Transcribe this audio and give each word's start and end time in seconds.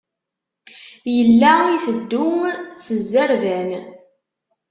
Yella 1.15 1.53
iteddu 1.75 2.29
s 2.83 2.85
zzerban. 3.01 3.69